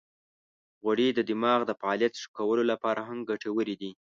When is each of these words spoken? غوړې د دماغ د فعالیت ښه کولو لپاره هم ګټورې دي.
غوړې 0.81 1.07
د 1.13 1.19
دماغ 1.29 1.59
د 1.65 1.71
فعالیت 1.79 2.13
ښه 2.21 2.27
کولو 2.37 2.63
لپاره 2.71 3.01
هم 3.09 3.19
ګټورې 3.29 3.75
دي. 3.81 3.91